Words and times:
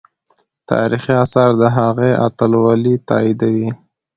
تاریخي 0.71 1.13
آثار 1.23 1.49
د 1.61 1.63
هغې 1.77 2.11
اتلولي 2.25 2.95
تاییدوي. 3.09 3.69